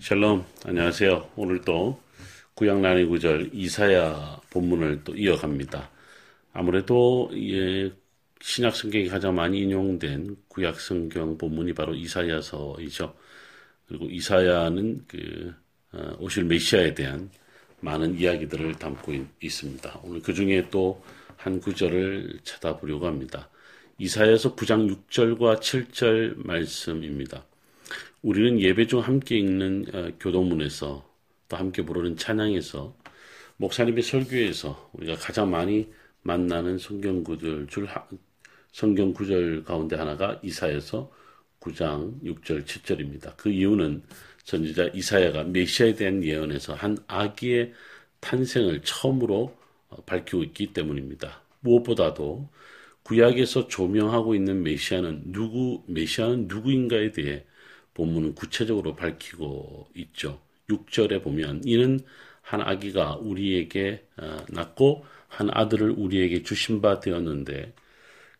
샬롬, 0.00 0.44
안녕하세요. 0.64 1.30
오늘 1.36 1.60
또 1.62 2.00
구약 2.54 2.80
난의 2.80 3.06
구절 3.06 3.50
이사야 3.52 4.40
본문을 4.50 5.02
또 5.04 5.14
이어갑니다. 5.16 5.90
아무래도 6.52 7.30
예, 7.34 7.92
신약 8.40 8.76
성경이 8.76 9.08
가장 9.08 9.34
많이 9.34 9.60
인용된 9.60 10.36
구약 10.48 10.80
성경 10.80 11.38
본문이 11.38 11.72
바로 11.74 11.94
이사야서이죠. 11.94 13.14
그리고 13.88 14.06
이사야는 14.06 15.04
그 15.08 15.54
어, 15.92 16.16
오실 16.18 16.44
메시아에 16.44 16.94
대한 16.94 17.30
많은 17.80 18.18
이야기들을 18.18 18.74
담고 18.78 19.12
있, 19.40 19.50
습니다 19.50 20.00
오늘 20.04 20.20
그 20.22 20.34
중에 20.34 20.68
또 20.70 21.02
한 21.36 21.60
구절을 21.60 22.40
찾아보려고 22.42 23.06
합니다. 23.06 23.50
이사야서 23.98 24.56
9장 24.56 24.88
6절과 25.08 25.60
7절 25.60 26.46
말씀입니다. 26.46 27.44
우리는 28.24 28.58
예배 28.58 28.86
중 28.86 29.00
함께 29.00 29.36
읽는 29.36 29.84
어, 29.92 30.10
교도문에서 30.18 31.06
또 31.46 31.56
함께 31.58 31.82
부르는 31.84 32.16
찬양에서 32.16 32.96
목사님의 33.58 34.02
설교에서 34.02 34.90
우리가 34.94 35.16
가장 35.16 35.50
많이 35.50 35.92
만나는 36.22 36.78
성경 36.78 37.22
구절 37.22 37.66
줄 37.66 37.86
성경 38.72 39.12
구절 39.12 39.62
가운데 39.64 39.96
하나가 39.96 40.40
이사에서 40.42 41.12
9장 41.60 42.22
6절 42.22 42.64
7절입니다. 42.64 43.36
그 43.36 43.50
이유는 43.50 44.02
선지자 44.44 44.92
이사야가 44.94 45.44
메시아에 45.44 45.94
대한 45.94 46.24
예언에서 46.24 46.72
한 46.72 46.96
아기의 47.06 47.74
탄생을 48.20 48.80
처음으로 48.84 49.54
어, 49.90 50.02
밝히고 50.06 50.44
있기 50.44 50.72
때문입니다. 50.72 51.42
무엇보다도 51.60 52.48
구약에서 53.02 53.68
조명하고 53.68 54.34
있는 54.34 54.62
메시아는 54.62 55.24
누구 55.26 55.82
메시아는 55.88 56.48
누구인가에 56.48 57.12
대해 57.12 57.44
본문은 57.94 58.34
구체적으로 58.34 58.96
밝히고 58.96 59.88
있죠. 59.94 60.40
6절에 60.68 61.22
보면 61.22 61.62
이는 61.64 62.00
한 62.42 62.60
아기가 62.60 63.16
우리에게 63.16 64.06
어, 64.18 64.36
낳고 64.50 65.04
한 65.28 65.48
아들을 65.52 65.90
우리에게 65.90 66.42
주신 66.42 66.80
바 66.80 67.00
되었는데 67.00 67.72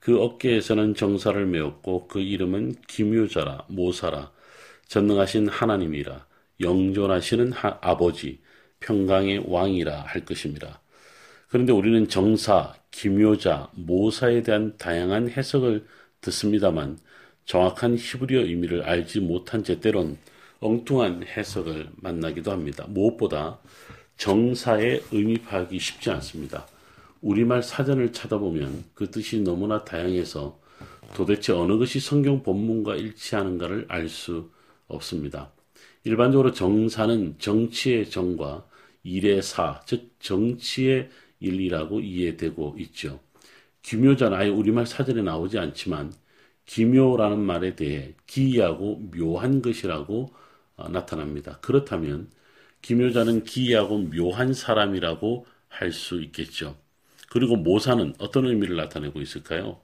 그 0.00 0.20
어깨에서는 0.20 0.94
정사를 0.94 1.46
메었고 1.46 2.08
그 2.08 2.20
이름은 2.20 2.74
기묘자라 2.86 3.66
모사라 3.68 4.32
전능하신 4.88 5.48
하나님이라 5.48 6.26
영존하시는 6.60 7.52
하, 7.52 7.78
아버지 7.80 8.40
평강의 8.80 9.44
왕이라 9.46 10.02
할 10.02 10.24
것입니다. 10.24 10.82
그런데 11.48 11.72
우리는 11.72 12.08
정사, 12.08 12.74
기묘자, 12.90 13.70
모사에 13.74 14.42
대한 14.42 14.76
다양한 14.76 15.30
해석을 15.30 15.86
듣습니다만 16.20 16.98
정확한 17.44 17.96
히브리어 17.96 18.40
의미를 18.40 18.82
알지 18.82 19.20
못한 19.20 19.62
채 19.62 19.80
때론 19.80 20.18
엉뚱한 20.60 21.24
해석을 21.24 21.90
만나기도 21.96 22.50
합니다. 22.50 22.86
무엇보다 22.88 23.58
정사의 24.16 25.02
의미 25.12 25.38
파악이 25.38 25.78
쉽지 25.78 26.10
않습니다. 26.10 26.66
우리말 27.20 27.62
사전을 27.62 28.12
찾아보면 28.12 28.84
그 28.94 29.10
뜻이 29.10 29.40
너무나 29.40 29.84
다양해서 29.84 30.58
도대체 31.14 31.52
어느 31.52 31.78
것이 31.78 32.00
성경 32.00 32.42
본문과 32.42 32.96
일치하는가를 32.96 33.86
알 33.88 34.08
수 34.08 34.50
없습니다. 34.86 35.50
일반적으로 36.04 36.52
정사는 36.52 37.36
정치의 37.38 38.10
정과 38.10 38.66
일의 39.02 39.42
사, 39.42 39.80
즉 39.86 40.14
정치의 40.18 41.08
일이라고 41.40 42.00
이해되고 42.00 42.76
있죠. 42.78 43.20
규묘자는 43.84 44.36
아예 44.36 44.48
우리말 44.48 44.86
사전에 44.86 45.22
나오지 45.22 45.58
않지만 45.58 46.12
기묘라는 46.66 47.38
말에 47.40 47.76
대해 47.76 48.14
기이하고 48.26 49.10
묘한 49.16 49.62
것이라고 49.62 50.32
어, 50.76 50.88
나타납니다. 50.88 51.58
그렇다면 51.62 52.30
기묘자는 52.82 53.44
기이하고 53.44 53.98
묘한 54.10 54.52
사람이라고 54.54 55.46
할 55.68 55.92
수 55.92 56.22
있겠죠. 56.22 56.76
그리고 57.30 57.56
모사는 57.56 58.14
어떤 58.18 58.46
의미를 58.46 58.76
나타내고 58.76 59.20
있을까요? 59.20 59.80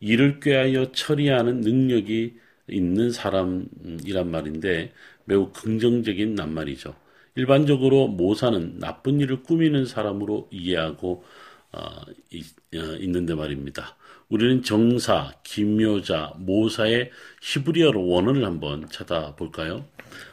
일을 0.00 0.40
꾀하여 0.40 0.92
처리하는 0.92 1.60
능력이 1.60 2.36
있는 2.68 3.10
사람이란 3.10 4.30
말인데 4.30 4.92
매우 5.24 5.52
긍정적인 5.52 6.34
낱말이죠. 6.34 6.94
일반적으로 7.36 8.08
모사는 8.08 8.78
나쁜 8.78 9.20
일을 9.20 9.42
꾸미는 9.42 9.86
사람으로 9.86 10.48
이해하고 10.50 11.24
어, 11.72 11.88
있, 12.30 12.46
어, 12.74 12.96
있는데 13.00 13.34
말입니다. 13.34 13.96
우리는 14.28 14.62
정사, 14.62 15.32
김묘자, 15.44 16.34
모사의 16.38 17.10
히브리어로 17.42 18.06
원어를 18.06 18.44
한번 18.44 18.88
찾아볼까요? 18.90 19.86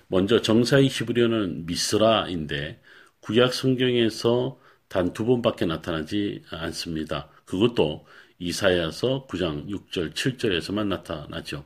먼저 0.07 0.41
정사의 0.41 0.87
히브리어는 0.87 1.65
미스라인데 1.65 2.81
구약 3.21 3.53
성경에서 3.53 4.59
단 4.87 5.13
두 5.13 5.25
번밖에 5.25 5.65
나타나지 5.65 6.43
않습니다. 6.51 7.29
그것도 7.45 8.05
이사야서 8.39 9.27
9장 9.29 9.67
6절 9.69 10.13
7절에서만 10.13 10.87
나타나죠. 10.87 11.65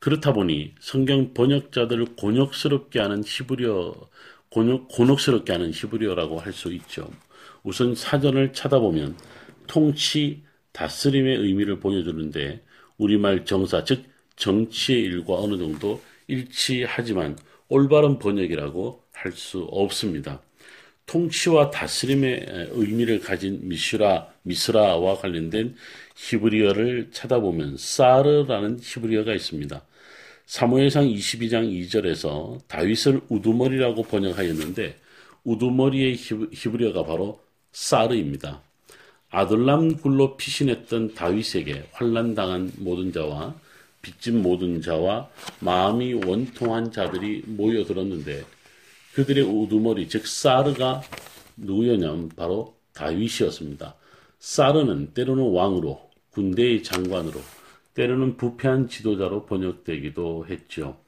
그렇다 0.00 0.32
보니 0.32 0.74
성경 0.80 1.34
번역자들을 1.34 2.16
곤욕스럽게 2.16 3.00
하는 3.00 3.22
히브리어 3.24 3.94
곤욕, 4.50 4.88
곤혹스럽게 4.88 5.52
하는 5.52 5.72
히브리어라고 5.72 6.38
할 6.40 6.52
수 6.52 6.72
있죠. 6.74 7.10
우선 7.68 7.94
사전을 7.94 8.54
찾아보면 8.54 9.14
통치, 9.66 10.42
다스림의 10.72 11.36
의미를 11.36 11.78
보여주는데 11.78 12.62
우리말 12.96 13.44
정사, 13.44 13.84
즉 13.84 14.04
정치의 14.36 15.02
일과 15.02 15.34
어느 15.34 15.58
정도 15.58 16.00
일치하지만 16.28 17.36
올바른 17.68 18.18
번역이라고 18.18 19.02
할 19.12 19.32
수 19.32 19.64
없습니다. 19.70 20.40
통치와 21.04 21.68
다스림의 21.68 22.70
의미를 22.70 23.20
가진 23.20 23.68
미슈라, 23.68 24.28
미스라와 24.44 25.18
관련된 25.18 25.74
히브리어를 26.16 27.10
찾아보면 27.12 27.76
사르라는 27.76 28.78
히브리어가 28.80 29.34
있습니다. 29.34 29.84
사무엘상 30.46 31.04
22장 31.06 31.70
2절에서 31.70 32.66
다윗을 32.66 33.20
우두머리라고 33.28 34.04
번역하였는데 34.04 34.96
우두머리의 35.44 36.14
히브리어가 36.14 37.04
바로 37.04 37.40
사르입니다. 37.72 38.62
아들람 39.30 39.96
굴로 39.96 40.36
피신했던 40.36 41.14
다윗에게 41.14 41.90
환란당한 41.92 42.72
모든 42.78 43.12
자와 43.12 43.54
빚진 44.00 44.42
모든 44.42 44.80
자와 44.80 45.28
마음이 45.60 46.14
원통한 46.14 46.92
자들이 46.92 47.42
모여들었는데 47.46 48.44
그들의 49.14 49.44
우두머리 49.44 50.08
즉 50.08 50.26
사르가 50.26 51.02
누구였냐면 51.56 52.30
바로 52.30 52.76
다윗이었습니다. 52.94 53.94
사르는 54.38 55.12
때로는 55.14 55.50
왕으로 55.52 56.08
군대의 56.30 56.82
장관으로 56.82 57.40
때로는 57.94 58.36
부패한 58.36 58.88
지도자로 58.88 59.46
번역되기도 59.46 60.46
했죠. 60.48 61.00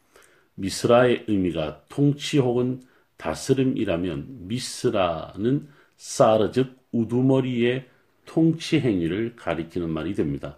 미스라의 0.57 1.25
의미가 1.29 1.83
통치 1.89 2.39
혹은 2.39 2.83
다스림이라면 3.17 4.49
미스라는 4.49 5.69
사르 6.01 6.51
즉 6.51 6.79
우두머리의 6.93 7.85
통치 8.25 8.81
행위를 8.81 9.37
가리키는 9.37 9.91
말이 9.91 10.15
됩니다. 10.15 10.57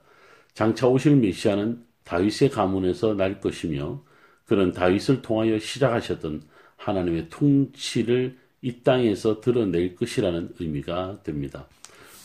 장차 0.55 0.87
오실 0.87 1.17
메시아는 1.17 1.85
다윗의 2.05 2.51
가문에서 2.51 3.15
날 3.15 3.41
것이며 3.41 4.05
그는 4.47 4.71
다윗을 4.71 5.21
통하여 5.21 5.59
시작하셨던 5.59 6.43
하나님의 6.77 7.29
통치를 7.29 8.39
이 8.61 8.83
땅에서 8.85 9.41
드러낼 9.41 9.97
것이라는 9.97 10.51
의미가 10.61 11.25
됩니다. 11.25 11.67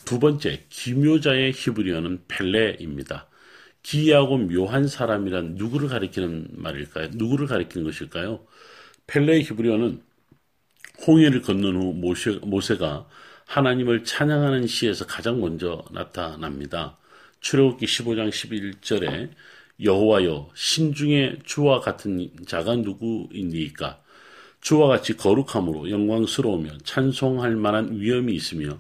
두 0.06 0.20
번째, 0.20 0.66
기묘자의 0.70 1.54
히브리어는 1.54 2.26
펠레입니다. 2.28 3.26
기이하고 3.82 4.38
묘한 4.38 4.88
사람이란 4.88 5.56
누구를 5.56 5.90
가리키는 5.90 6.50
말일까요? 6.52 7.10
누구를 7.16 7.48
가리키는 7.48 7.84
것일까요? 7.84 8.46
펠레의 9.08 9.42
히브리어는 9.42 10.07
홍해를 11.06 11.42
건넌 11.42 11.76
후 11.76 11.94
모세, 11.94 12.32
모세가 12.42 13.08
하나님을 13.46 14.04
찬양하는 14.04 14.68
시에서 14.68 15.06
가장 15.06 15.40
먼저 15.40 15.84
나타납니다. 15.92 16.98
출애굽기 17.40 17.86
15장 17.86 18.30
11절에 18.30 19.30
여호와여 19.84 20.50
신중에 20.56 21.38
주와 21.46 21.80
같은 21.80 22.30
자가 22.48 22.76
누구이니까 22.78 24.02
주와 24.60 24.88
같이 24.88 25.16
거룩함으로 25.16 25.90
영광스러우며 25.92 26.80
찬송할 26.84 27.56
만한 27.56 28.00
위엄이 28.00 28.34
있으며 28.34 28.80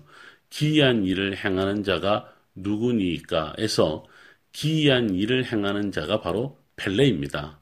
기이한 0.49 1.05
일을 1.05 1.37
행하는 1.37 1.83
자가 1.83 2.33
누구니까에서 2.55 4.05
기이한 4.51 5.13
일을 5.13 5.45
행하는 5.45 5.91
자가 5.91 6.19
바로 6.21 6.57
펠레입니다. 6.77 7.59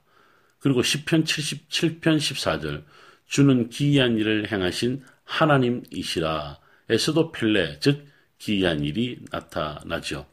그리고 0.59 0.81
10편 0.81 1.25
77편 1.25 2.17
14절 2.17 2.83
주는 3.27 3.69
기이한 3.69 4.18
일을 4.18 4.51
행하신 4.51 5.04
하나님이시라 5.24 6.60
에서도 6.89 7.31
펠레, 7.31 7.80
즉 7.80 8.06
기이한 8.38 8.83
일이 8.83 9.18
나타나죠. 9.31 10.27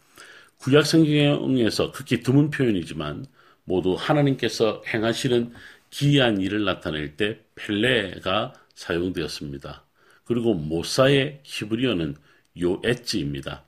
구약 0.59 0.87
성경에서 0.87 1.93
극히 1.93 2.21
드문 2.21 2.51
표현이지만 2.51 3.27
모두 3.65 3.97
하나님께서 3.99 4.83
행하시는 4.87 5.53
기이한 5.91 6.41
일을 6.41 6.65
나타낼 6.65 7.17
때 7.17 7.41
펠레가 7.55 8.53
사용되었습니다. 8.75 9.85
그리고 10.25 10.55
모사의 10.55 11.41
히브리어는 11.43 12.17
요엣지입니다. 12.61 13.65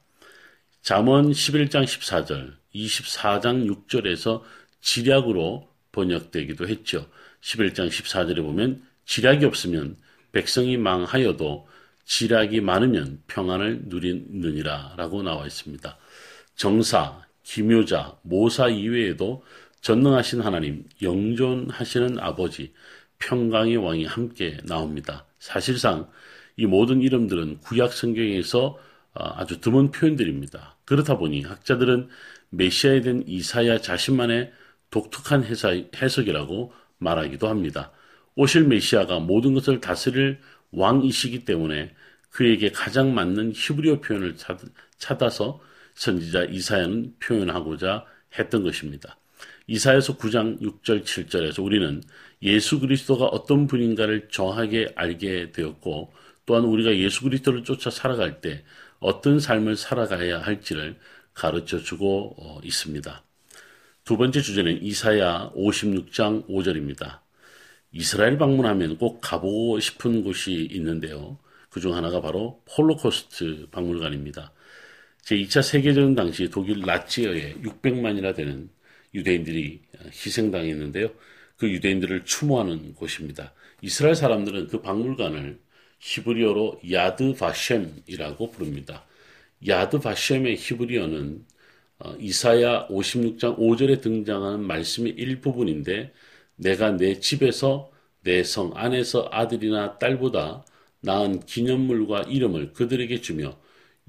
잠언 0.82 1.30
11장 1.30 1.84
14절, 1.84 2.54
24장 2.74 3.66
6절에서 3.88 4.42
지략으로 4.80 5.68
번역되기도 5.92 6.68
했죠. 6.68 7.08
11장 7.40 7.88
14절에 7.88 8.42
보면 8.42 8.82
지략이 9.06 9.44
없으면 9.44 9.96
백성이 10.32 10.76
망하여도 10.76 11.66
지략이 12.04 12.60
많으면 12.60 13.22
평안을 13.26 13.82
누리느니라 13.86 14.94
라고 14.96 15.22
나와 15.22 15.46
있습니다. 15.46 15.96
정사, 16.56 17.22
기묘자, 17.42 18.18
모사 18.22 18.68
이외에도 18.68 19.44
전능하신 19.80 20.40
하나님, 20.40 20.84
영존하시는 21.02 22.18
아버지, 22.18 22.72
평강의 23.18 23.76
왕이 23.76 24.04
함께 24.06 24.58
나옵니다. 24.64 25.26
사실상 25.38 26.10
이 26.56 26.66
모든 26.66 27.02
이름들은 27.02 27.60
구약 27.60 27.92
성경에서 27.92 28.78
어, 29.14 29.24
아주 29.36 29.60
드문 29.60 29.90
표현들입니다. 29.92 30.76
그렇다 30.84 31.18
보니 31.18 31.42
학자들은 31.42 32.08
메시아에 32.50 33.00
대한 33.00 33.24
이사야 33.26 33.78
자신만의 33.80 34.52
독특한 34.90 35.44
해석이라고 35.44 36.72
말하기도 36.98 37.48
합니다. 37.48 37.92
오실 38.36 38.64
메시아가 38.64 39.20
모든 39.20 39.54
것을 39.54 39.80
다스릴 39.80 40.40
왕이시기 40.72 41.44
때문에 41.44 41.94
그에게 42.30 42.70
가장 42.70 43.14
맞는 43.14 43.52
히브리어 43.54 44.00
표현을 44.00 44.36
찾아서 44.98 45.60
선지자 45.94 46.44
이사야는 46.44 47.14
표현하고자 47.20 48.04
했던 48.38 48.64
것입니다. 48.64 49.16
이사야서 49.66 50.18
9장 50.18 50.60
6절 50.60 51.04
7절에서 51.04 51.64
우리는 51.64 52.02
예수 52.42 52.80
그리스도가 52.80 53.26
어떤 53.26 53.66
분인가를 53.66 54.28
정확하게 54.30 54.92
알게 54.96 55.52
되었고 55.52 56.12
또한 56.44 56.64
우리가 56.64 56.96
예수 56.96 57.22
그리스도를 57.22 57.64
쫓아 57.64 57.90
살아갈 57.90 58.40
때 58.40 58.64
어떤 58.98 59.40
삶을 59.40 59.76
살아가야 59.76 60.40
할지를 60.40 60.98
가르쳐 61.32 61.78
주고 61.78 62.34
어, 62.38 62.60
있습니다. 62.62 63.22
두 64.04 64.16
번째 64.16 64.40
주제는 64.42 64.82
이사야 64.82 65.52
56장 65.54 66.46
5절입니다. 66.48 67.23
이스라엘 67.94 68.38
방문하면 68.38 68.98
꼭 68.98 69.20
가보고 69.20 69.80
싶은 69.80 70.22
곳이 70.22 70.68
있는데요. 70.72 71.38
그 71.70 71.80
중 71.80 71.94
하나가 71.94 72.20
바로 72.20 72.62
홀로코스트 72.76 73.68
박물관입니다. 73.70 74.52
제2차 75.24 75.62
세계대전 75.62 76.14
당시 76.14 76.50
독일 76.50 76.80
나치에 76.82 77.54
600만이나 77.62 78.34
되는 78.34 78.68
유대인들이 79.14 79.80
희생당했는데요. 80.12 81.10
그 81.56 81.70
유대인들을 81.70 82.24
추모하는 82.24 82.94
곳입니다. 82.94 83.54
이스라엘 83.80 84.14
사람들은 84.14 84.68
그 84.68 84.82
박물관을 84.82 85.60
히브리어로 86.00 86.80
야드 86.90 87.34
바셈이라고 87.34 88.50
부릅니다. 88.50 89.06
야드 89.66 90.00
바셴의 90.00 90.56
히브리어는 90.56 91.44
어, 92.00 92.16
이사야 92.18 92.88
56장 92.88 93.56
5절에 93.58 94.00
등장하는 94.02 94.64
말씀의 94.66 95.12
일부분인데 95.12 96.12
내가 96.56 96.92
내 96.96 97.20
집에서 97.20 97.90
내 98.22 98.42
성 98.44 98.72
안에서 98.74 99.28
아들이나 99.32 99.98
딸보다 99.98 100.64
나은 101.00 101.40
기념물과 101.40 102.22
이름을 102.22 102.72
그들에게 102.72 103.20
주며 103.20 103.58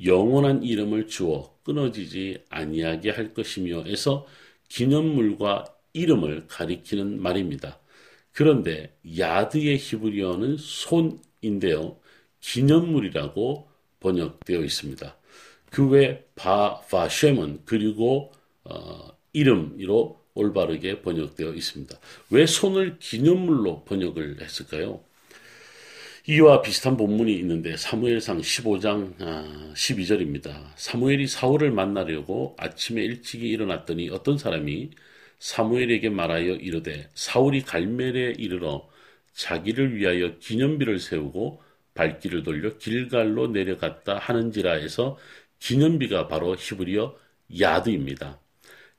영원한 0.04 0.64
이름을 0.64 1.08
주어 1.08 1.54
끊어지지 1.64 2.44
아니하게 2.50 3.10
할 3.12 3.34
것이며 3.34 3.84
에서 3.88 4.26
기념물과 4.70 5.66
이름을 5.94 6.48
가리키는 6.48 7.22
말입니다. 7.22 7.80
그런데 8.32 8.96
야드의 9.18 9.78
히브리어는 9.78 10.58
손인데요. 10.58 11.98
기념물이라고 12.42 13.68
번역되어 14.00 14.62
있습니다. 14.64 15.18
그 15.72 15.90
외 15.90 16.26
바, 16.36 16.80
바셴은 16.90 17.62
그리고 17.66 18.32
어, 18.64 19.10
이름으로 19.34 20.22
올바르게 20.36 21.02
번역되어 21.02 21.54
있습니다. 21.54 21.98
왜 22.30 22.46
손을 22.46 22.98
기념물로 23.00 23.86
번역을 23.86 24.42
했을까요? 24.42 25.02
이와 26.28 26.62
비슷한 26.62 26.98
본문이 26.98 27.34
있는데 27.38 27.78
사무엘상 27.78 28.42
15장 28.42 29.16
12절입니다. 29.74 30.72
사무엘이 30.76 31.28
사울을 31.28 31.72
만나려고 31.72 32.56
아침에 32.58 33.04
일찍이 33.04 33.48
일어났더니 33.50 34.10
어떤 34.10 34.38
사람이 34.38 34.90
사무엘에게 35.40 36.10
말하여 36.10 36.56
이르되 36.56 37.10
사울이 37.14 37.62
갈멜에 37.62 38.34
이르러 38.38 38.90
자기를 39.34 39.96
위하여 39.96 40.38
기념비를 40.40 41.00
세우고 41.00 41.62
발길을 41.94 42.42
돌려 42.44 42.78
길갈로 42.78 43.48
내려갔다 43.48 44.18
하는지라 44.18 44.74
해서 44.74 45.18
기념비가 45.60 46.28
바로 46.28 46.56
히브리어 46.56 47.16
야드입니다. 47.60 48.40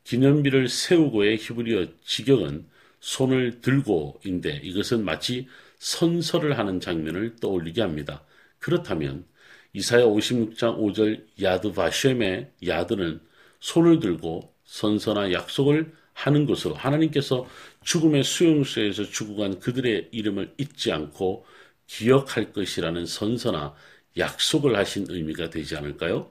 기념비를 0.07 0.69
세우고의 0.69 1.37
히브리어 1.39 1.87
직역은 2.05 2.67
손을 3.01 3.61
들고인데 3.61 4.61
이것은 4.63 5.05
마치 5.05 5.49
선서를 5.79 6.59
하는 6.59 6.79
장면을 6.79 7.37
떠올리게 7.37 7.83
합니다. 7.83 8.25
그렇다면 8.61 9.27
이사야 9.73 10.05
56장 10.05 10.79
5절 10.79 11.43
야드 11.43 11.73
바셴의 11.73 12.53
야드는 12.65 13.21
손을 13.59 13.99
들고 13.99 14.55
선서나 14.65 15.33
약속을 15.33 15.93
하는 16.13 16.47
것으로 16.47 16.75
하나님께서 16.75 17.47
죽음의 17.83 18.23
수용소에서 18.23 19.05
죽어간 19.05 19.59
그들의 19.59 20.11
이름을 20.13 20.55
잊지 20.57 20.93
않고 20.93 21.45
기억할 21.89 22.53
것이라는 22.53 23.07
선서나 23.07 23.75
약속을 24.17 24.77
하신 24.77 25.07
의미가 25.09 25.51
되지 25.51 25.77
않을까요? 25.77 26.31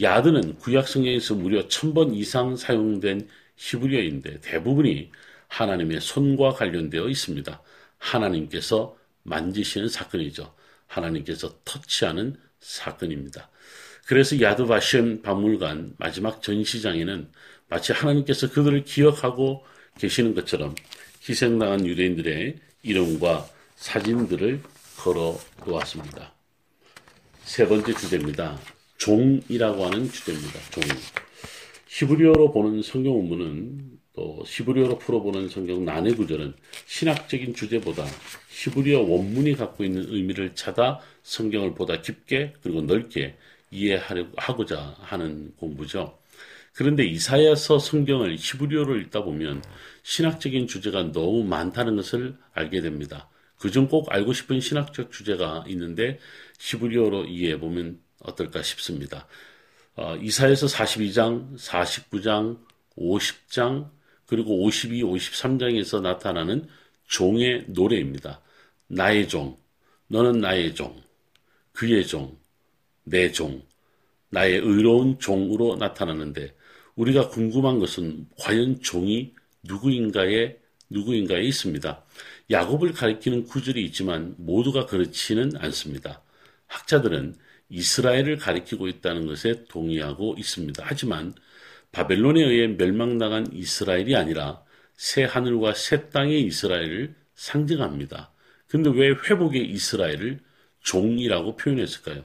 야드는 0.00 0.58
구약 0.58 0.88
성경에서 0.88 1.34
무려 1.34 1.68
천 1.68 1.94
번 1.94 2.14
이상 2.14 2.56
사용된 2.56 3.28
히브리어인데 3.56 4.40
대부분이 4.40 5.10
하나님의 5.48 6.00
손과 6.00 6.50
관련되어 6.52 7.08
있습니다. 7.08 7.62
하나님께서 7.98 8.96
만지시는 9.24 9.88
사건이죠. 9.88 10.54
하나님께서 10.86 11.58
터치하는 11.64 12.36
사건입니다. 12.60 13.50
그래서 14.06 14.40
야드바셴 14.40 15.22
박물관 15.22 15.94
마지막 15.98 16.42
전시장에는 16.42 17.28
마치 17.68 17.92
하나님께서 17.92 18.50
그들을 18.50 18.84
기억하고 18.84 19.64
계시는 19.98 20.34
것처럼 20.34 20.74
희생당한 21.28 21.86
유대인들의 21.86 22.56
이름과 22.82 23.48
사진들을 23.76 24.62
걸어 24.96 25.38
놓았습니다. 25.66 26.32
세 27.44 27.66
번째 27.68 27.92
주제입니다. 27.94 28.58
종이라고 29.00 29.86
하는 29.86 30.10
주제입니다. 30.10 30.60
종. 30.70 30.82
히브리어로 31.88 32.52
보는 32.52 32.82
성경 32.82 33.16
원문은 33.16 33.98
또 34.12 34.44
히브리어로 34.46 34.98
풀어보는 34.98 35.48
성경 35.48 35.84
난해 35.84 36.14
구절은 36.14 36.54
신학적인 36.86 37.54
주제보다 37.54 38.04
히브리어 38.50 39.00
원문이 39.00 39.54
갖고 39.54 39.84
있는 39.84 40.04
의미를 40.08 40.54
찾아 40.54 41.00
성경을 41.22 41.74
보다 41.74 42.00
깊게 42.00 42.54
그리고 42.62 42.82
넓게 42.82 43.36
이해하고자 43.70 44.96
하는 45.00 45.52
공부죠. 45.56 46.18
그런데 46.74 47.04
이사야서 47.04 47.78
성경을 47.78 48.36
히브리어로 48.38 48.98
읽다 48.98 49.24
보면 49.24 49.62
신학적인 50.02 50.66
주제가 50.66 51.12
너무 51.12 51.42
많다는 51.44 51.96
것을 51.96 52.36
알게 52.52 52.82
됩니다. 52.82 53.30
그중 53.58 53.88
꼭 53.88 54.12
알고 54.12 54.34
싶은 54.34 54.60
신학적 54.60 55.10
주제가 55.10 55.64
있는데 55.68 56.18
히브리어로 56.58 57.24
이해해 57.24 57.58
보면 57.58 57.98
어떨까 58.20 58.62
싶습니다. 58.62 59.26
어, 59.96 60.16
이사에서 60.16 60.66
42장, 60.66 61.56
49장, 61.58 62.58
50장, 62.96 63.90
그리고 64.26 64.62
52, 64.64 65.02
53장에서 65.02 66.00
나타나는 66.00 66.68
종의 67.06 67.64
노래입니다. 67.68 68.40
나의 68.86 69.28
종, 69.28 69.58
너는 70.06 70.40
나의 70.40 70.74
종, 70.74 71.02
그의 71.72 72.06
종, 72.06 72.38
내 73.04 73.32
종, 73.32 73.62
나의 74.30 74.58
의로운 74.58 75.18
종으로 75.18 75.76
나타나는데 75.76 76.54
우리가 76.94 77.28
궁금한 77.28 77.78
것은 77.78 78.28
과연 78.38 78.82
종이 78.82 79.34
누구인가에 79.62 80.56
누구인가에 80.90 81.42
있습니다. 81.42 82.04
야곱을 82.50 82.92
가리키는 82.92 83.44
구절이 83.44 83.84
있지만 83.86 84.34
모두가 84.38 84.86
그렇지는 84.86 85.52
않습니다. 85.56 86.22
학자들은 86.66 87.36
이스라엘을 87.70 88.36
가리키고 88.36 88.88
있다는 88.88 89.26
것에 89.26 89.64
동의하고 89.68 90.34
있습니다. 90.38 90.82
하지만 90.86 91.32
바벨론에 91.92 92.42
의해 92.42 92.66
멸망당한 92.66 93.46
이스라엘이 93.52 94.14
아니라 94.16 94.62
새 94.94 95.24
하늘과 95.24 95.74
새 95.74 96.10
땅의 96.10 96.42
이스라엘을 96.42 97.14
상징합니다. 97.34 98.32
근데 98.68 98.90
왜 98.90 99.10
회복의 99.10 99.70
이스라엘을 99.70 100.40
종이라고 100.82 101.56
표현했을까요? 101.56 102.24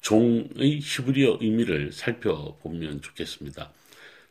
종의 0.00 0.80
히브리어 0.80 1.38
의미를 1.40 1.92
살펴보면 1.92 3.02
좋겠습니다. 3.02 3.72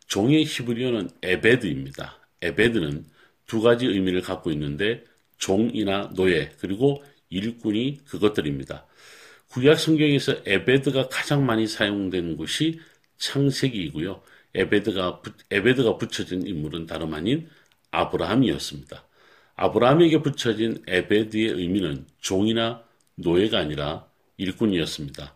종의 0.07 0.45
히브리어는 0.45 1.09
에베드입니다. 1.21 2.19
에베드는 2.41 3.05
두 3.45 3.61
가지 3.61 3.85
의미를 3.85 4.21
갖고 4.21 4.51
있는데 4.51 5.03
종이나 5.37 6.11
노예 6.15 6.51
그리고 6.59 7.03
일꾼이 7.29 7.99
그것들입니다. 8.05 8.85
구약 9.49 9.79
성경에서 9.79 10.37
에베드가 10.45 11.09
가장 11.09 11.45
많이 11.45 11.67
사용된 11.67 12.37
곳이 12.37 12.79
창세기이고요. 13.17 14.21
에베드가 14.53 15.21
에베드가 15.51 15.97
붙여진 15.97 16.45
인물은 16.45 16.85
다름 16.85 17.13
아닌 17.13 17.49
아브라함이었습니다. 17.91 19.05
아브라함에게 19.55 20.21
붙여진 20.21 20.83
에베드의 20.87 21.47
의미는 21.49 22.05
종이나 22.19 22.83
노예가 23.15 23.59
아니라 23.59 24.07
일꾼이었습니다. 24.37 25.35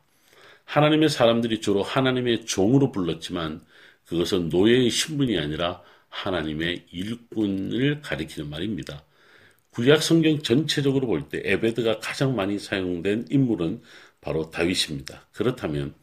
하나님의 0.66 1.10
사람들이 1.10 1.62
주로 1.62 1.82
하나님의 1.82 2.46
종으로 2.46 2.92
불렀지만 2.92 3.62
그것은 4.06 4.50
노예의 4.50 4.90
신분이 4.90 5.38
아니라 5.38 5.82
하나님의 6.10 6.88
일꾼을 6.92 8.02
가리키는 8.02 8.50
말입니다. 8.50 9.04
구약 9.72 10.02
성경 10.02 10.42
전체적으로 10.42 11.08
볼 11.08 11.30
때 11.30 11.42
에베드가 11.44 12.00
가장 12.00 12.36
많이 12.36 12.58
사용된 12.60 13.28
인물은 13.30 13.82
바로 14.22 14.50
다윗입니다. 14.50 15.28
그렇다면 15.32 15.94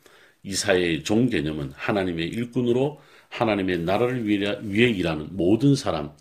이사의 0.43 1.03
종 1.05 1.29
개념은 1.29 1.73
하나님의 1.75 2.29
일꾼으로 2.29 3.01
하나님의 3.29 3.81
나라를 3.81 4.27
위해 4.27 4.91
일하는 4.91 5.29
모든 5.37 5.75
사람, 5.75 6.13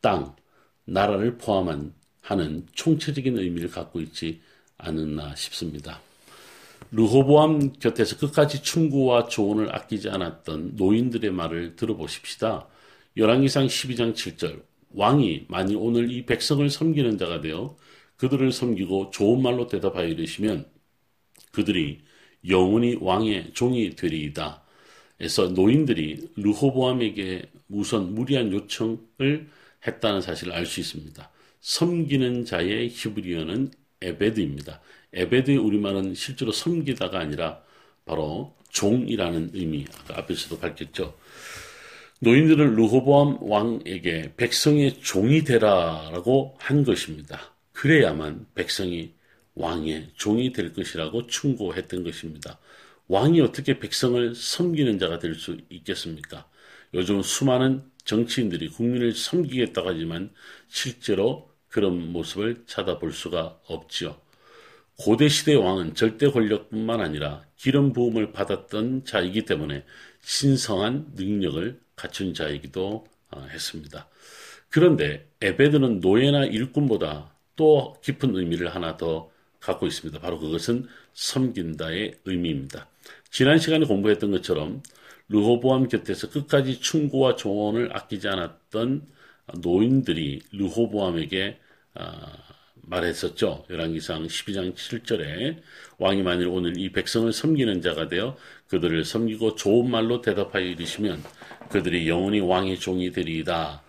땅, 0.00 0.34
나라를 0.84 1.38
포함한 1.38 1.92
하는 2.20 2.66
총체적인 2.72 3.36
의미를 3.38 3.68
갖고 3.68 4.00
있지 4.00 4.40
않았나 4.78 5.34
싶습니다. 5.34 6.00
르호보암 6.92 7.72
곁에서 7.80 8.16
끝까지 8.18 8.62
충고와 8.62 9.26
조언을 9.26 9.74
아끼지 9.74 10.08
않았던 10.08 10.76
노인들의 10.76 11.30
말을 11.32 11.74
들어보십시다. 11.76 12.68
열왕기상 13.16 13.66
12장 13.66 14.14
7절 14.14 14.62
왕이 14.94 15.46
만일 15.48 15.76
오늘 15.78 16.10
이 16.10 16.24
백성을 16.26 16.68
섬기는 16.68 17.18
자가 17.18 17.40
되어 17.40 17.76
그들을 18.16 18.52
섬기고 18.52 19.10
좋은 19.10 19.42
말로 19.42 19.66
대답하여 19.66 20.08
이르시면 20.08 20.66
그들이 21.52 22.00
영원히 22.48 22.96
왕의 23.00 23.52
종이 23.54 23.94
되리이다. 23.96 24.62
에서 25.20 25.48
노인들이 25.48 26.30
르호보암에게 26.36 27.50
우선 27.68 28.14
무리한 28.14 28.52
요청을 28.52 29.48
했다는 29.86 30.20
사실을 30.20 30.52
알 30.52 30.66
수 30.66 30.80
있습니다. 30.80 31.30
섬기는 31.60 32.44
자의 32.44 32.88
히브리어는 32.88 33.70
에베드입니다. 34.00 34.80
에베드의 35.12 35.58
우리말은 35.58 36.14
실제로 36.14 36.50
섬기다가 36.50 37.20
아니라 37.20 37.62
바로 38.04 38.56
종이라는 38.70 39.50
의미, 39.54 39.84
아까 40.00 40.18
앞에서도 40.18 40.58
밝혔죠. 40.58 41.14
노인들을 42.22 42.76
르호보암 42.76 43.38
왕에게 43.40 44.34
백성의 44.36 45.00
종이 45.00 45.42
되라라고 45.42 46.54
한 46.60 46.84
것입니다. 46.84 47.52
그래야만 47.72 48.46
백성이 48.54 49.12
왕의 49.56 50.10
종이 50.14 50.52
될 50.52 50.72
것이라고 50.72 51.26
충고했던 51.26 52.04
것입니다. 52.04 52.60
왕이 53.08 53.40
어떻게 53.40 53.80
백성을 53.80 54.36
섬기는 54.36 55.00
자가 55.00 55.18
될 55.18 55.34
수 55.34 55.58
있겠습니까? 55.68 56.48
요즘 56.94 57.22
수많은 57.22 57.82
정치인들이 58.04 58.68
국민을 58.68 59.14
섬기겠다고 59.14 59.88
하지만 59.88 60.30
실제로 60.68 61.50
그런 61.66 62.12
모습을 62.12 62.62
찾아볼 62.66 63.12
수가 63.12 63.58
없지요. 63.66 64.16
고대 65.04 65.28
시대 65.28 65.54
왕은 65.56 65.94
절대 65.94 66.30
권력뿐만 66.30 67.00
아니라 67.00 67.42
기름 67.56 67.92
부음을 67.92 68.30
받았던 68.30 69.04
자이기 69.04 69.44
때문에 69.44 69.84
신성한 70.20 71.14
능력을 71.16 71.80
갖춘 71.96 72.34
자이기도 72.34 73.04
어, 73.32 73.40
했습니다. 73.50 74.08
그런데 74.70 75.28
에베드는 75.40 75.98
노예나 75.98 76.44
일꾼보다 76.44 77.34
또 77.56 77.96
깊은 78.00 78.36
의미를 78.36 78.72
하나 78.72 78.96
더 78.96 79.28
갖고 79.58 79.88
있습니다. 79.88 80.20
바로 80.20 80.38
그것은 80.38 80.86
섬긴다의 81.14 82.20
의미입니다. 82.24 82.86
지난 83.28 83.58
시간에 83.58 83.86
공부했던 83.86 84.30
것처럼 84.30 84.84
르호보암 85.28 85.88
곁에서 85.88 86.30
끝까지 86.30 86.80
충고와 86.80 87.34
조언을 87.34 87.96
아끼지 87.96 88.28
않았던 88.28 89.08
노인들이 89.62 90.42
르호보암에게 90.52 91.58
아, 91.94 92.51
말했었죠. 92.82 93.64
열왕기상 93.70 94.26
12장 94.26 94.74
7절에 94.74 95.56
왕이 95.98 96.22
만일 96.22 96.48
오늘 96.48 96.78
이 96.78 96.90
백성을 96.92 97.32
섬기는 97.32 97.80
자가 97.80 98.08
되어 98.08 98.36
그들을 98.68 99.04
섬기고 99.04 99.54
좋은 99.54 99.90
말로 99.90 100.20
대답하여 100.20 100.64
이르시면 100.64 101.22
그들이 101.70 102.08
영원히 102.08 102.40
왕의 102.40 102.78
종이 102.80 103.12
되리이다. 103.12 103.82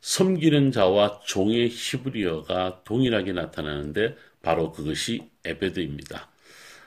섬기는 0.00 0.72
자와 0.72 1.20
종의 1.24 1.68
히브리어가 1.70 2.82
동일하게 2.84 3.32
나타나는데 3.32 4.16
바로 4.42 4.72
그것이 4.72 5.22
에베드입니다. 5.44 6.28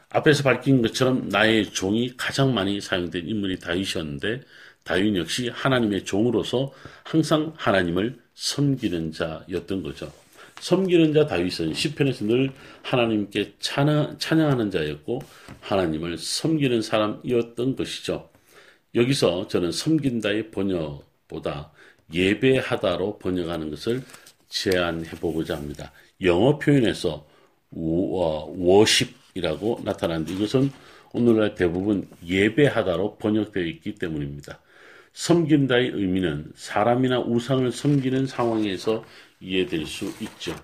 앞에서 0.09 0.43
밝힌 0.43 0.81
것처럼 0.81 1.29
나의 1.29 1.71
종이 1.71 2.15
가장 2.15 2.53
많이 2.53 2.79
사용된 2.79 3.27
인물이 3.27 3.59
다윗이었는데 3.59 4.41
다윗 4.83 5.17
역시 5.17 5.49
하나님의 5.49 6.05
종으로서 6.05 6.71
항상 7.03 7.53
하나님을 7.57 8.19
섬기는 8.35 9.11
자였던 9.11 9.83
거죠. 9.83 10.11
섬기는 10.59 11.13
자 11.13 11.25
다윗은 11.25 11.73
시편에서 11.73 12.25
늘 12.25 12.51
하나님께 12.83 13.53
찬양, 13.59 14.17
찬양하는 14.17 14.71
자였고 14.71 15.21
하나님을 15.61 16.17
섬기는 16.17 16.81
사람이었던 16.81 17.75
것이죠. 17.75 18.29
여기서 18.95 19.47
저는 19.47 19.71
섬긴다의 19.71 20.51
번역보다 20.51 21.71
예배하다로 22.13 23.19
번역하는 23.19 23.69
것을 23.69 24.01
제안해 24.49 25.11
보고자 25.19 25.57
합니다. 25.57 25.91
영어 26.21 26.57
표현에서 26.57 27.25
워십이라고 27.71 29.81
나타나는데 29.83 30.33
이것은 30.33 30.71
오늘날 31.13 31.55
대부분 31.55 32.07
예배하다로 32.25 33.17
번역되어 33.17 33.63
있기 33.63 33.95
때문입니다. 33.95 34.59
섬긴다의 35.13 35.91
의미는 35.93 36.51
사람이나 36.55 37.19
우상을 37.19 37.71
섬기는 37.71 38.27
상황에서 38.27 39.03
이해될 39.39 39.85
수 39.85 40.05
있죠. 40.21 40.55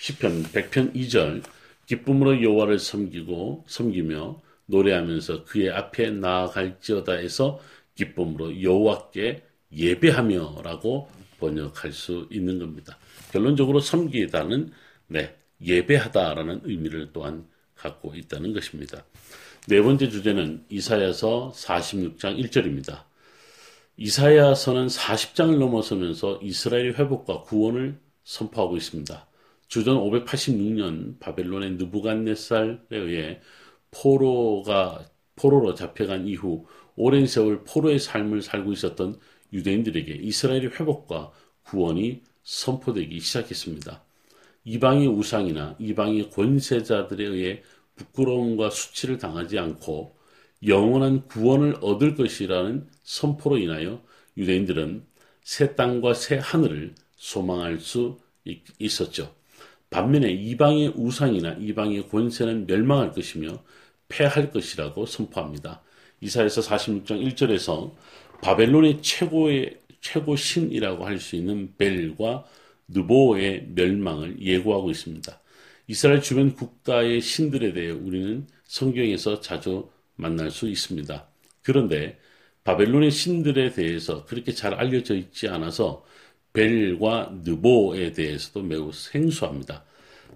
시편 0.00 0.44
100편 0.44 0.94
2절 0.94 1.42
기쁨으로 1.86 2.42
여호와를 2.42 2.78
섬기고 2.78 3.64
섬기며 3.66 4.40
노래하면서 4.66 5.44
그의 5.44 5.70
앞에 5.70 6.10
나아갈지어다에서 6.10 7.60
기쁨으로 7.94 8.62
여호와께 8.62 9.42
예배하며라고 9.72 11.08
번역할 11.38 11.92
수 11.92 12.28
있는 12.30 12.58
겁니다. 12.58 12.98
결론적으로 13.32 13.80
섬기다는 13.80 14.72
네, 15.08 15.36
예배하다라는 15.64 16.62
의미를 16.64 17.10
또한 17.12 17.46
갖고 17.74 18.14
있다는 18.14 18.52
것입니다. 18.52 19.04
네 19.68 19.80
번째 19.80 20.08
주제는 20.08 20.64
이사야서 20.68 21.52
46장 21.54 22.38
1절입니다. 22.38 23.04
이사야서는 23.96 24.86
40장을 24.86 25.58
넘어서면서 25.58 26.40
이스라엘 26.42 26.94
회복과 26.94 27.42
구원을 27.42 27.98
선포하고 28.24 28.76
있습니다. 28.76 29.26
주전 29.68 29.96
586년 29.96 31.18
바벨론의 31.18 31.72
느부갓네살에 31.72 32.78
의해 32.90 33.40
포로가 33.90 35.06
포로로 35.36 35.74
잡혀간 35.74 36.26
이후 36.26 36.66
오랜 36.94 37.26
세월 37.26 37.64
포로의 37.64 37.98
삶을 37.98 38.42
살고 38.42 38.72
있었던 38.72 39.18
유대인들에게 39.52 40.14
이스라엘의 40.14 40.72
회복과 40.78 41.32
구원이 41.64 42.22
선포되기 42.42 43.20
시작했습니다. 43.20 44.02
이방의 44.64 45.08
우상이나 45.08 45.76
이방의 45.78 46.30
권세자들에 46.30 47.24
의해 47.24 47.62
부끄러움과 47.96 48.70
수치를 48.70 49.18
당하지 49.18 49.58
않고 49.58 50.16
영원한 50.66 51.26
구원을 51.26 51.76
얻을 51.80 52.14
것이라는 52.14 52.88
선포로 53.02 53.58
인하여 53.58 54.02
유대인들은 54.36 55.04
새 55.42 55.74
땅과 55.74 56.14
새 56.14 56.38
하늘을 56.38 56.94
소망할 57.22 57.78
수 57.78 58.18
있었죠. 58.80 59.32
반면에 59.90 60.32
이방의 60.32 60.94
우상이나 60.96 61.52
이방의 61.60 62.08
권세는 62.08 62.66
멸망할 62.66 63.12
것이며 63.12 63.62
패할 64.08 64.50
것이라고 64.50 65.06
선포합니다. 65.06 65.82
이사에서 66.20 66.60
46장 66.62 67.24
1절에서 67.24 67.92
바벨론의 68.42 69.02
최고의 69.02 69.78
최고 70.00 70.34
신이라고 70.34 71.06
할 71.06 71.20
수 71.20 71.36
있는 71.36 71.72
벨과 71.78 72.44
느보의 72.88 73.68
멸망을 73.74 74.42
예고하고 74.42 74.90
있습니다. 74.90 75.40
이스라엘 75.86 76.22
주변 76.22 76.54
국가의 76.54 77.20
신들에 77.20 77.72
대해 77.72 77.90
우리는 77.90 78.48
성경에서 78.64 79.40
자주 79.40 79.88
만날 80.16 80.50
수 80.50 80.68
있습니다. 80.68 81.28
그런데 81.62 82.18
바벨론의 82.64 83.12
신들에 83.12 83.70
대해서 83.72 84.24
그렇게 84.24 84.52
잘 84.52 84.74
알려져 84.74 85.14
있지 85.14 85.46
않아서 85.46 86.04
벨과 86.52 87.40
느보에 87.44 88.12
대해서도 88.12 88.62
매우 88.62 88.92
생소합니다. 88.92 89.84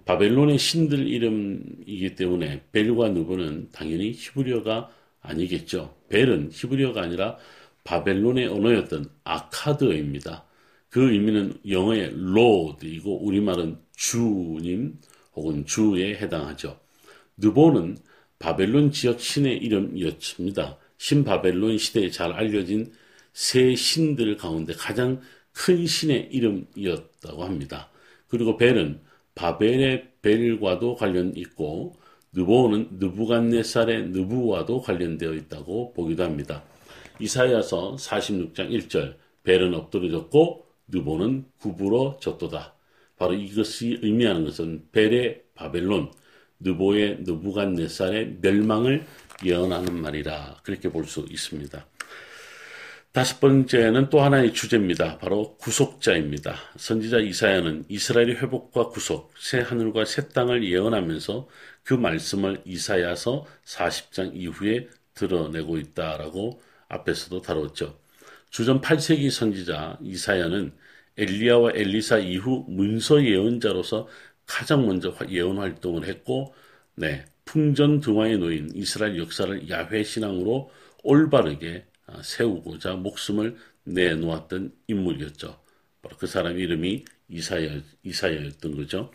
바벨론의 0.05 0.57
신들 0.57 1.07
이름이기 1.07 2.15
때문에 2.15 2.63
벨과 2.71 3.09
느보는 3.09 3.69
당연히 3.71 4.11
히브리어가 4.11 4.89
아니겠죠. 5.21 5.95
벨은 6.09 6.49
히브리어가 6.51 7.01
아니라 7.01 7.37
바벨론의 7.83 8.47
언어였던 8.47 9.09
아카드어입니다. 9.23 10.45
그 10.89 11.11
의미는 11.11 11.59
영어의 11.69 12.13
Lord이고 12.13 13.25
우리말은 13.25 13.77
주님 13.95 14.95
혹은 15.35 15.65
주에 15.65 16.15
해당하죠. 16.15 16.79
느보는 17.37 17.97
바벨론 18.39 18.91
지역 18.91 19.19
신의 19.19 19.57
이름이었습니다. 19.57 20.77
신바벨론 20.97 21.77
시대에 21.77 22.09
잘 22.09 22.31
알려진 22.31 22.91
세 23.33 23.75
신들 23.75 24.37
가운데 24.37 24.73
가장 24.73 25.21
큰 25.57 25.87
신의 25.87 26.29
이름이었다고 26.31 27.43
합니다. 27.43 27.89
그리고 28.27 28.57
벨은 28.57 29.01
바벨의 29.33 30.09
벨과도 30.21 30.95
관련 30.95 31.35
있고 31.35 31.95
느보는 32.33 32.89
느부갓네살의 32.99 34.09
느부와도 34.09 34.81
관련되어 34.81 35.33
있다고 35.33 35.93
보기도 35.93 36.23
합니다. 36.23 36.63
이사야서 37.19 37.95
46장 37.95 38.69
1절 38.69 39.15
벨은 39.43 39.73
엎드려졌고 39.73 40.67
느보는 40.89 41.45
구부러졌도다. 41.59 42.75
바로 43.17 43.33
이것이 43.33 43.99
의미하는 44.03 44.45
것은 44.45 44.87
벨의 44.91 45.41
바벨론, 45.55 46.11
느보의 46.59 47.21
느부갓네살의 47.21 48.37
멸망을 48.41 49.05
예언하는 49.43 49.99
말이라 49.99 50.57
그렇게 50.63 50.91
볼 50.91 51.05
수 51.05 51.25
있습니다. 51.29 51.96
다섯 53.17 53.39
번째는 53.39 54.11
또 54.11 54.21
하나의 54.21 54.53
주제입니다. 54.53 55.17
바로 55.17 55.57
구속자입니다. 55.57 56.55
선지자 56.75 57.17
이사야는 57.17 57.85
이스라엘의 57.89 58.35
회복과 58.35 58.89
구속, 58.89 59.33
새 59.39 59.59
하늘과 59.59 60.05
새 60.05 60.27
땅을 60.27 60.63
예언하면서 60.63 61.47
그 61.81 61.95
말씀을 61.95 62.61
이사야서 62.63 63.47
40장 63.65 64.35
이후에 64.35 64.87
드러내고 65.15 65.79
있다라고 65.79 66.61
앞에서도 66.89 67.41
다뤘죠. 67.41 67.97
주전 68.51 68.81
8세기 68.81 69.31
선지자 69.31 69.97
이사야는 70.03 70.73
엘리야와 71.17 71.71
엘리사 71.73 72.19
이후 72.19 72.65
문서 72.67 73.25
예언자로서 73.25 74.07
가장 74.45 74.85
먼저 74.85 75.11
예언 75.27 75.57
활동을 75.57 76.05
했고, 76.05 76.53
네, 76.93 77.25
풍전 77.45 77.99
등화에 77.99 78.37
놓인 78.37 78.69
이스라엘 78.75 79.17
역사를 79.17 79.67
야훼 79.71 80.03
신앙으로 80.03 80.69
올바르게 81.01 81.77
아, 81.79 81.96
세우고자 82.21 82.95
목숨을 82.95 83.57
내놓았던 83.83 84.73
인물이었죠. 84.87 85.59
바로 86.01 86.17
그 86.17 86.27
사람 86.27 86.57
이름이 86.59 87.05
이사야, 87.29 87.81
이사야였던 88.03 88.75
거죠. 88.75 89.11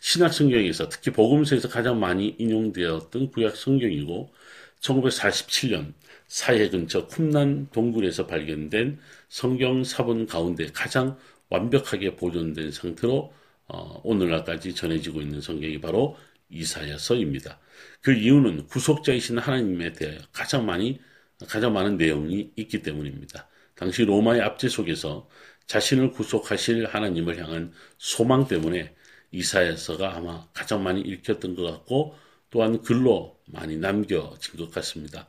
신약 0.00 0.32
성경에서 0.32 0.88
특히 0.88 1.10
복음서에서 1.10 1.68
가장 1.68 1.98
많이 1.98 2.36
인용되었던 2.38 3.30
구약 3.30 3.56
성경이고 3.56 4.32
1947년 4.80 5.94
사해 6.28 6.68
근처 6.68 7.06
쿰난 7.08 7.68
동굴에서 7.72 8.26
발견된 8.26 8.98
성경 9.28 9.84
사본 9.84 10.26
가운데 10.26 10.66
가장 10.72 11.16
완벽하게 11.48 12.16
보존된 12.16 12.72
상태로 12.72 13.32
어, 13.68 14.00
오늘날까지 14.04 14.74
전해지고 14.74 15.20
있는 15.20 15.40
성경이 15.40 15.80
바로 15.80 16.16
이사야서입니다. 16.50 17.58
그 18.00 18.12
이유는 18.12 18.66
구속자이신 18.66 19.38
하나님에 19.38 19.92
대하여 19.92 20.18
가장 20.32 20.66
많이 20.66 21.00
가장 21.48 21.72
많은 21.72 21.96
내용이 21.96 22.52
있기 22.56 22.82
때문입니다. 22.82 23.48
당시 23.74 24.04
로마의 24.04 24.40
압제 24.40 24.68
속에서 24.68 25.28
자신을 25.66 26.12
구속하실 26.12 26.86
하나님을 26.86 27.38
향한 27.38 27.72
소망 27.98 28.48
때문에 28.48 28.94
이사야서가 29.32 30.16
아마 30.16 30.48
가장 30.54 30.82
많이 30.82 31.00
읽혔던 31.00 31.56
것 31.56 31.62
같고 31.64 32.16
또한 32.50 32.80
글로 32.82 33.38
많이 33.46 33.76
남겨진 33.76 34.56
것 34.56 34.70
같습니다. 34.70 35.28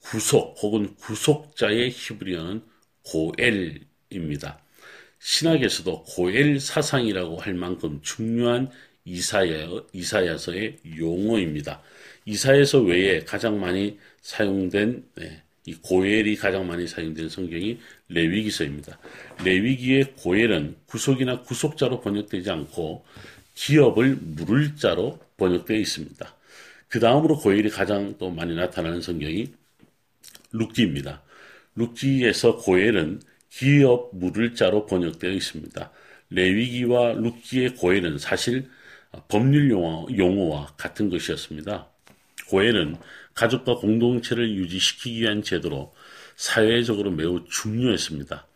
구속 0.00 0.56
혹은 0.62 0.96
구속자의 0.96 1.90
히브리어는 1.90 2.62
고엘입니다. 3.04 4.60
신학에서도 5.20 6.04
고엘 6.04 6.60
사상이라고 6.60 7.38
할 7.38 7.54
만큼 7.54 8.00
중요한 8.02 8.70
이사야, 9.04 9.68
이사야서의 9.92 10.78
용어입니다. 10.98 11.82
이사야서 12.24 12.80
외에 12.82 13.20
가장 13.24 13.60
많이 13.60 13.98
사용된 14.28 15.04
네, 15.14 15.42
이 15.64 15.74
고엘이 15.74 16.36
가장 16.36 16.66
많이 16.66 16.86
사용된 16.86 17.30
성경이 17.30 17.78
레위기서입니다. 18.10 18.98
레위기의 19.42 20.12
고엘은 20.18 20.76
구속이나 20.84 21.40
구속자로 21.40 22.02
번역되지 22.02 22.50
않고 22.50 23.06
기업을 23.54 24.16
물을 24.20 24.76
자로 24.76 25.18
번역되어 25.38 25.78
있습니다. 25.78 26.36
그 26.88 27.00
다음으로 27.00 27.38
고엘이 27.38 27.70
가장 27.70 28.16
또 28.18 28.28
많이 28.28 28.54
나타나는 28.54 29.00
성경이 29.00 29.50
룻기입니다. 30.52 31.22
룻기에서 31.74 32.58
고엘은 32.58 33.22
기업 33.48 34.10
물을 34.12 34.54
자로 34.54 34.84
번역되어 34.84 35.30
있습니다. 35.30 35.90
레위기와 36.28 37.14
룻기의 37.14 37.76
고엘은 37.76 38.18
사실 38.18 38.68
법률 39.28 39.70
용어, 39.70 40.06
용어와 40.14 40.74
같은 40.76 41.08
것이었습니다. 41.08 41.88
고엘은 42.48 42.96
가족과 43.38 43.76
공동체를 43.76 44.56
유지시키기 44.56 45.20
위한 45.20 45.42
제도로 45.42 45.94
사회적으로 46.34 47.12
매우 47.12 47.44
중요했습니다. 47.48 48.46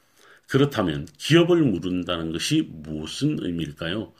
그렇다면 0.49 1.07
기업을 1.18 1.62
무른다는 1.62 2.33
것이 2.33 2.68
무슨 2.68 3.37
의미일까요? 3.40 4.12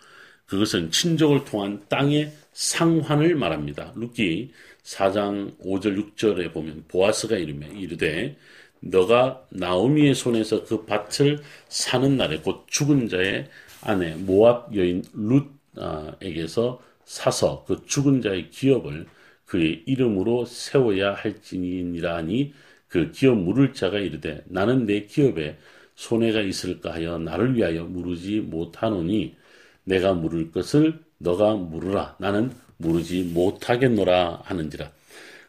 그것은 0.47 0.93
친족을 0.93 1.45
통한 1.45 1.83
땅의 1.89 2.33
상환을 2.53 3.35
말합니다. 3.35 3.93
룻기 3.97 4.53
4장 4.85 5.59
5절 5.59 6.15
6절에 6.17 6.53
보면 6.53 6.85
보아스가 6.87 7.37
이르며 7.37 7.67
이르되 7.67 8.37
너가 8.81 9.45
나오미의 9.51 10.15
손에서 10.15 10.65
그 10.65 10.85
밭을 10.87 11.43
사는 11.69 12.17
날에 12.17 12.39
곧 12.39 12.67
죽은 12.69 13.09
자의 13.09 13.49
아내 13.81 14.15
모압 14.15 14.77
여인 14.77 15.03
룻에게서 15.13 16.81
사서 17.05 17.65
그 17.67 17.85
죽은 17.87 18.23
자의 18.23 18.49
기업을 18.51 19.07
그의 19.53 19.83
이름으로 19.85 20.47
세워야 20.47 21.13
할지니라 21.13 22.17
하니 22.17 22.55
그 22.89 23.11
기업 23.11 23.37
물을 23.37 23.75
자가 23.75 23.99
이르되 23.99 24.43
나는 24.47 24.87
내 24.87 25.03
기업에 25.03 25.59
손해가 25.95 26.41
있을까 26.41 26.95
하여 26.95 27.19
나를 27.19 27.55
위하여 27.55 27.85
물으지 27.85 28.41
못하노니 28.41 29.37
내가 29.85 30.15
물을 30.15 30.51
것을 30.53 31.01
너가 31.19 31.55
물으라 31.57 32.17
나는 32.19 32.51
물으지 32.79 33.25
못하겠노라 33.25 34.41
하는지라 34.43 34.91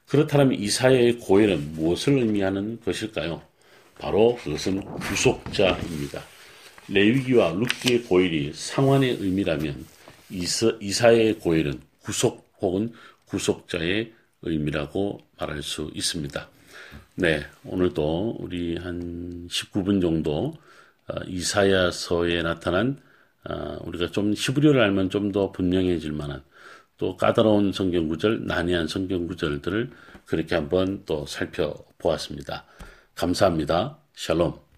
그렇다면 0.09 0.59
이사야의 0.59 1.19
고엘은 1.19 1.75
무엇을 1.75 2.17
의미하는 2.17 2.81
것일까요? 2.83 3.41
바로 3.97 4.35
그것은 4.43 4.81
구속자입니다. 4.81 6.21
레위기와 6.89 7.53
룻기의 7.53 8.03
고엘이 8.03 8.51
상환의 8.53 9.17
의미라면 9.21 9.85
이사, 10.29 10.73
이사야의 10.81 11.39
고엘은 11.39 11.79
구속 12.01 12.43
혹은 12.63 12.91
구속자의 13.33 14.13
의미라고 14.43 15.19
말할 15.39 15.63
수 15.63 15.89
있습니다. 15.95 16.47
네, 17.15 17.43
오늘도 17.65 18.37
우리 18.39 18.77
한 18.77 19.47
19분 19.49 20.01
정도 20.01 20.53
어, 21.07 21.15
이사야서에 21.25 22.43
나타난 22.43 22.99
어, 23.49 23.77
우리가 23.81 24.11
좀 24.11 24.33
히브리어를 24.35 24.79
알면 24.81 25.09
좀 25.09 25.31
더 25.31 25.51
분명해질 25.51 26.11
만한 26.11 26.43
또 26.97 27.17
까다로운 27.17 27.73
성경 27.73 28.07
구절, 28.07 28.45
난해한 28.45 28.87
성경 28.87 29.25
구절들을 29.27 29.89
그렇게 30.25 30.53
한번 30.53 31.03
또 31.05 31.25
살펴보았습니다. 31.25 32.65
감사합니다. 33.15 33.97
샬롬. 34.13 34.72